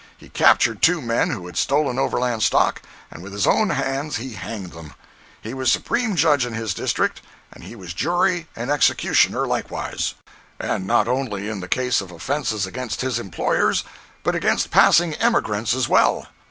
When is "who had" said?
1.29-1.57